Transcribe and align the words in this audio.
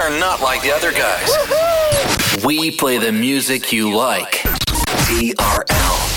are 0.00 0.10
not 0.18 0.40
like 0.40 0.62
the 0.62 0.72
other 0.72 0.92
guys. 0.92 1.30
We 2.44 2.70
play 2.70 2.96
the 2.96 3.12
music 3.12 3.70
you 3.70 3.94
like. 3.94 4.32
TRL. 5.06 6.09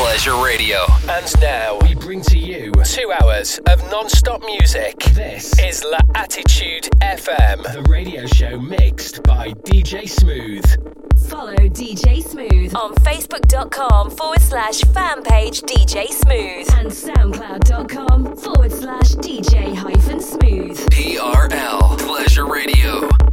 Pleasure 0.00 0.42
Radio. 0.42 0.86
And 1.10 1.40
now 1.42 1.78
we 1.82 1.94
bring 1.94 2.22
to 2.22 2.38
you 2.38 2.72
two 2.84 3.12
hours 3.20 3.60
of 3.68 3.82
non-stop 3.90 4.42
music. 4.46 4.98
This 5.12 5.58
is 5.58 5.84
La 5.84 5.98
Attitude 6.14 6.88
FM, 7.02 7.70
the 7.74 7.82
radio 7.82 8.24
show 8.24 8.58
mixed 8.58 9.22
by 9.24 9.50
DJ 9.50 10.08
Smooth. 10.08 10.64
Follow 11.28 11.54
DJ 11.54 12.22
Smooth 12.22 12.74
on 12.74 12.94
facebook.com 12.94 14.10
forward 14.10 14.40
slash 14.40 14.80
fan 14.94 15.22
page 15.22 15.60
DJ 15.60 16.08
Smooth 16.08 16.66
and 16.78 16.90
soundcloud.com 16.90 18.36
forward 18.36 18.72
slash 18.72 19.14
DJ 19.16 19.74
hyphen 19.74 20.18
smooth. 20.18 20.78
TRL 20.88 21.98
Pleasure 21.98 22.46
Radio. 22.46 23.29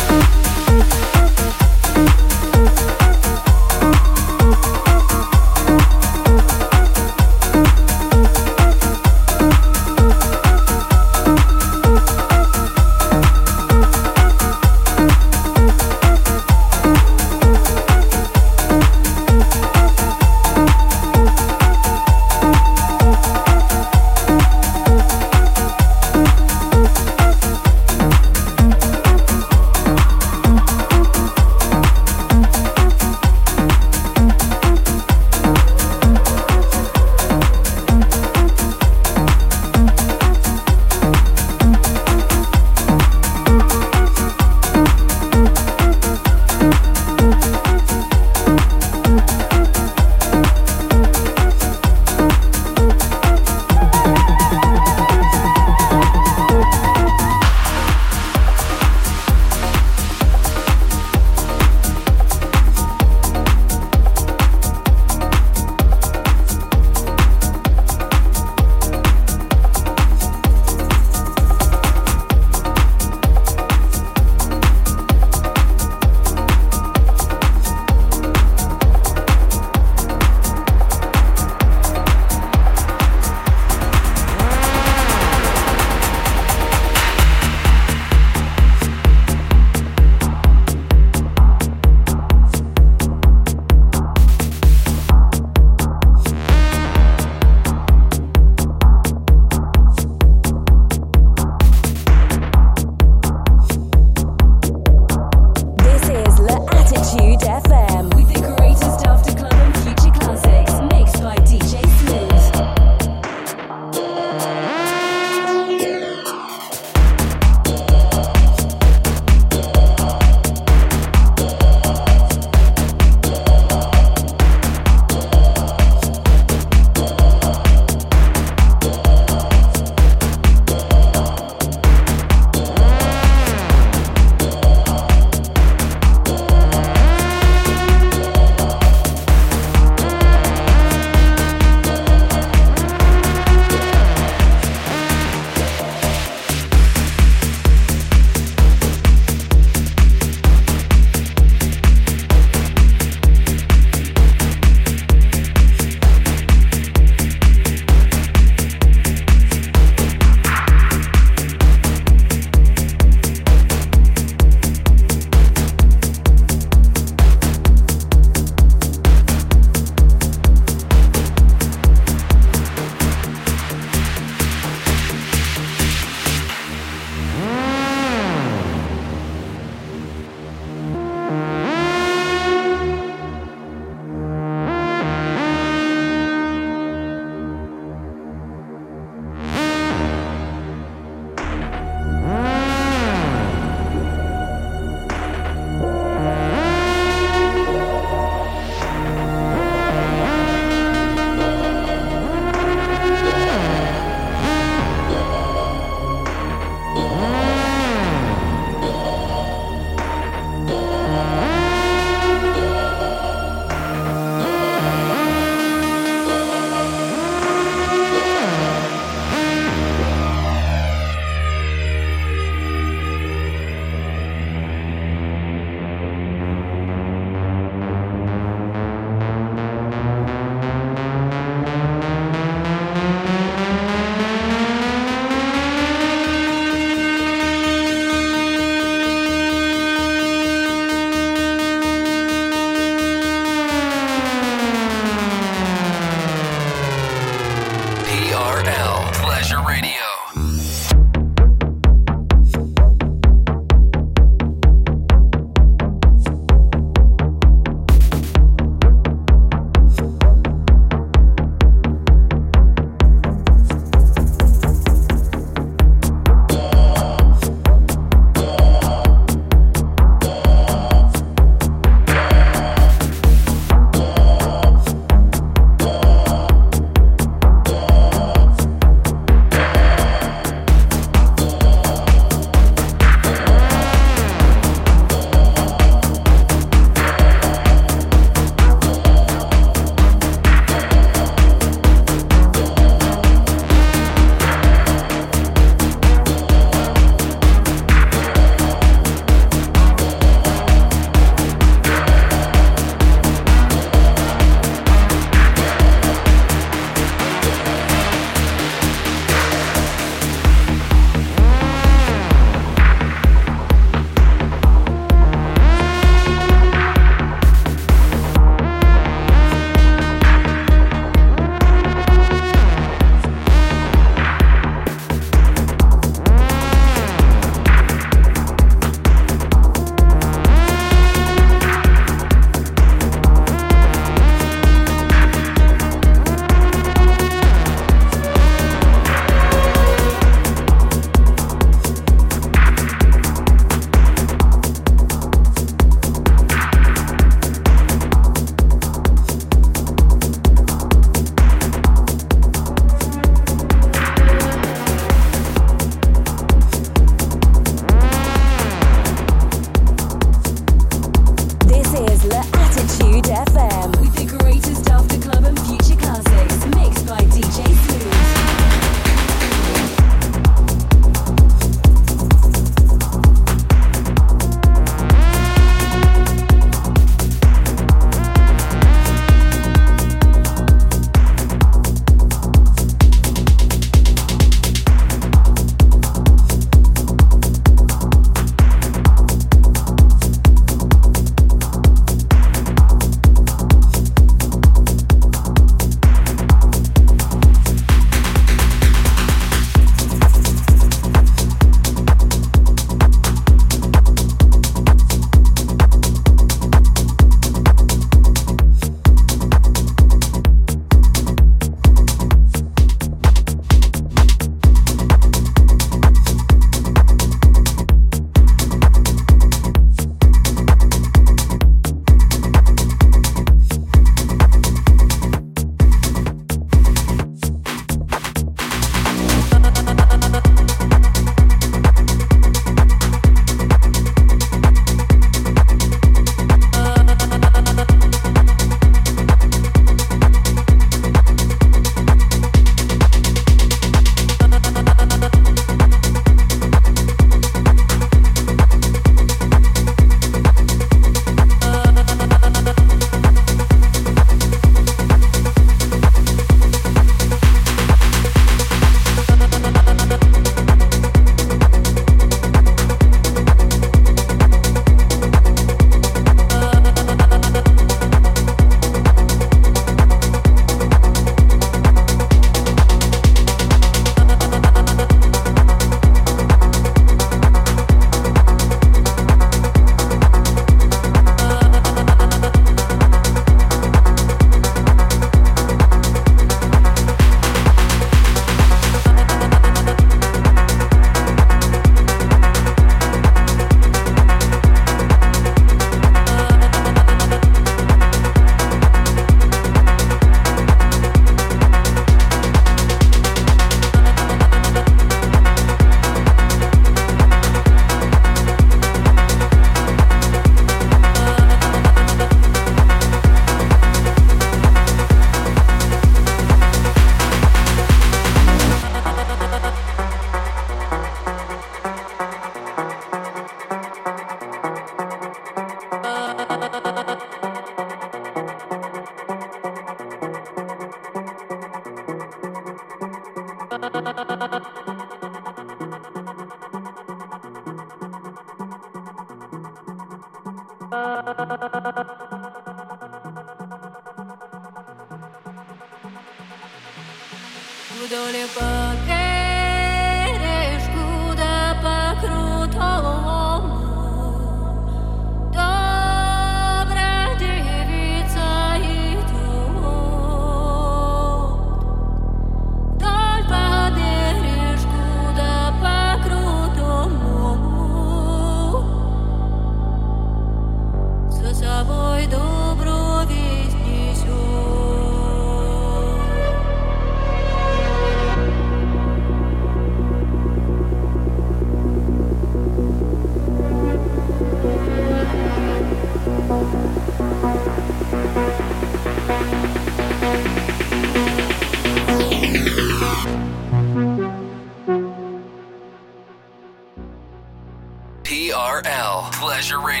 Treasure 599.61 599.79
Radio. 599.79 600.00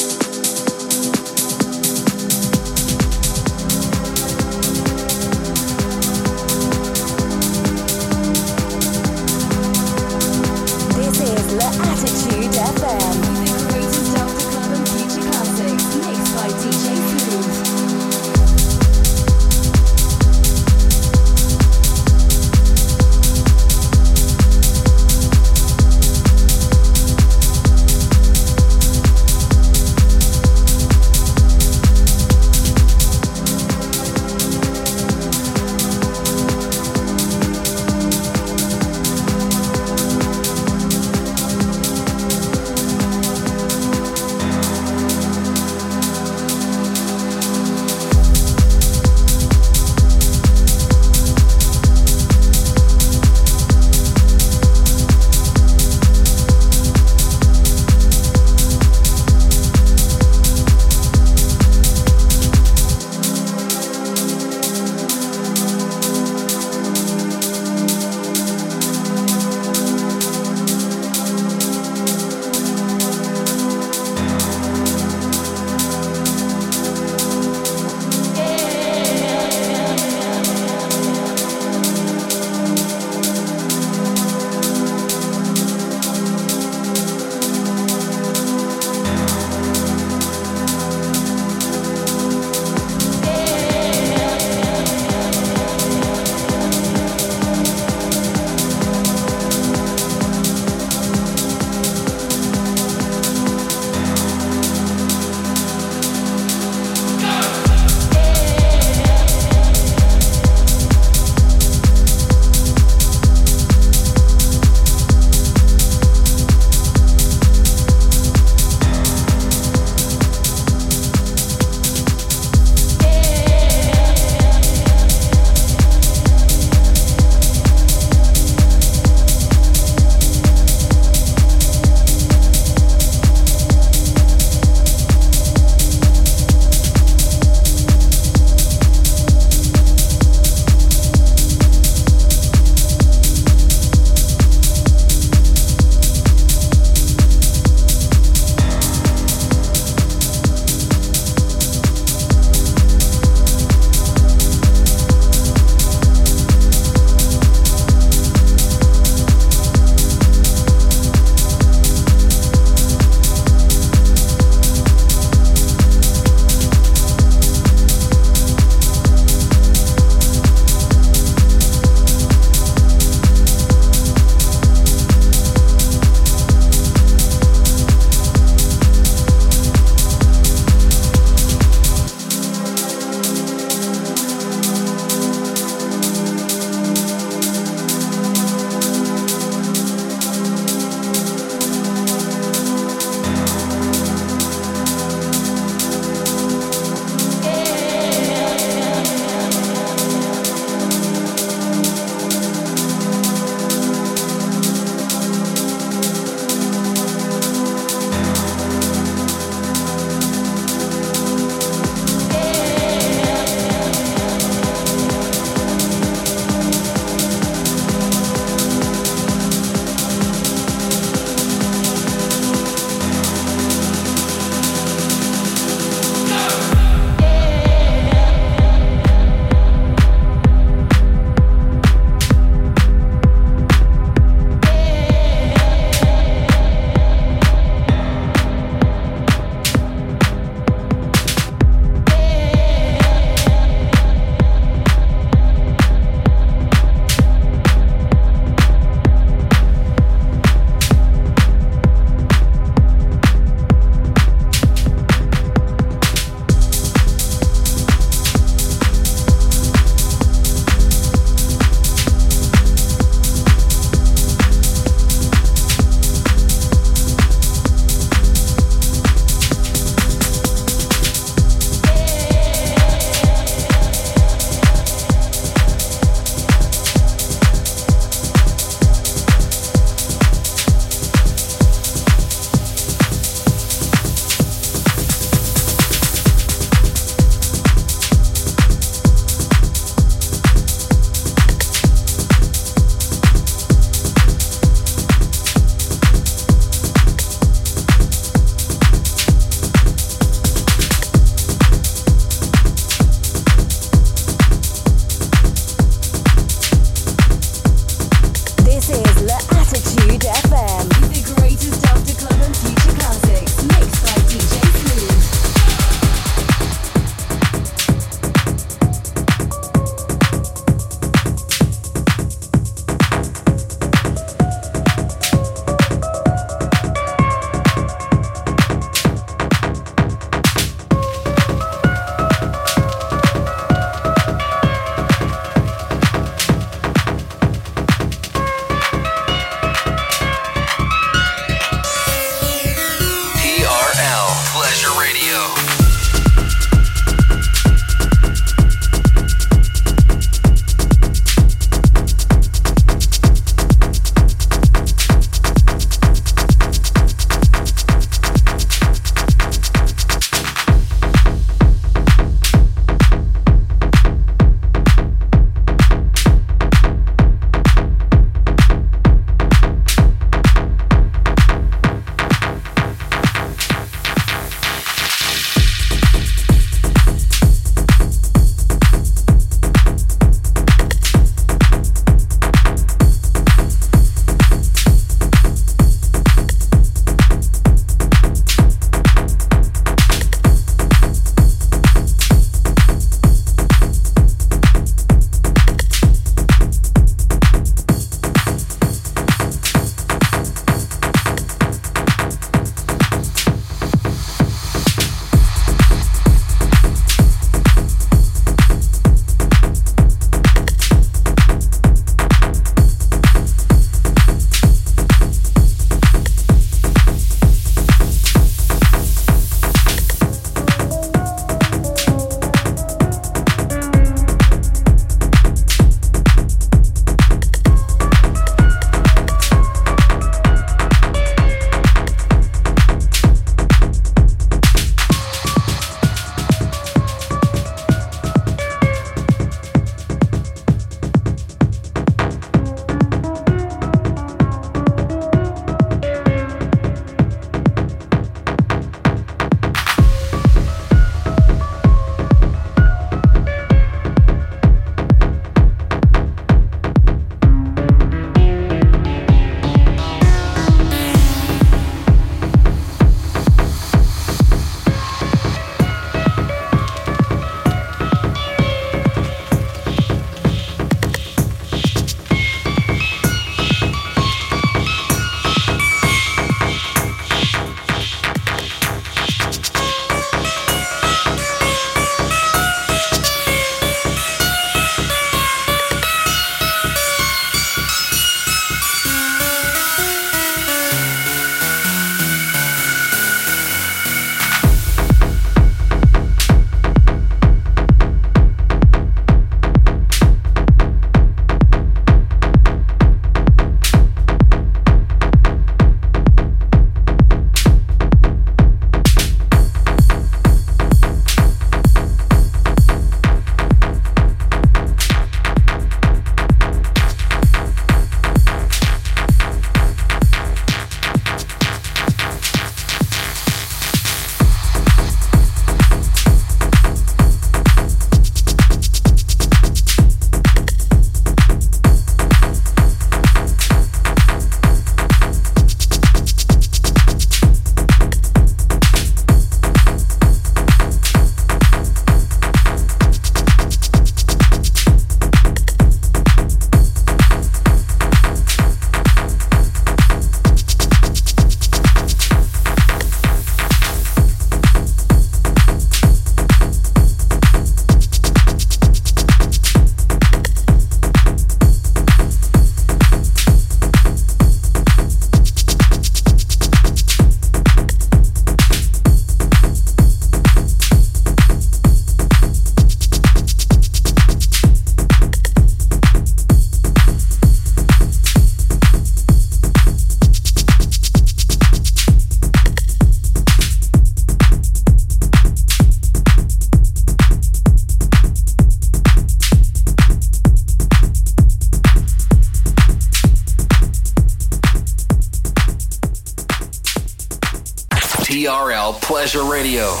Pleasure 599.21 599.43
Radio. 599.43 600.00